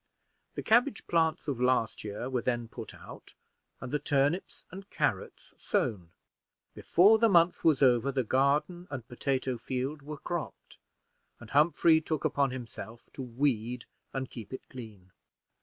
The 0.55 0.63
cabbage 0.63 1.05
plants 1.05 1.47
of 1.47 1.61
last 1.61 2.03
year 2.03 2.27
were 2.27 2.41
then 2.41 2.67
put 2.67 2.95
out, 2.95 3.35
and 3.79 3.91
the 3.91 3.99
turnips 3.99 4.65
and 4.71 4.89
carrots 4.89 5.53
sown. 5.59 6.09
Before 6.73 7.19
the 7.19 7.29
month 7.29 7.63
was 7.63 7.83
over, 7.83 8.11
the 8.11 8.23
garden 8.23 8.87
and 8.89 9.07
potato 9.07 9.59
field 9.59 10.01
were 10.01 10.17
cropped, 10.17 10.79
and 11.39 11.51
Humphrey 11.51 12.01
took 12.01 12.25
upon 12.25 12.49
himself 12.49 13.11
to 13.13 13.21
weed 13.21 13.85
and 14.11 14.27
keep 14.27 14.51
it 14.51 14.67
clean. 14.69 15.11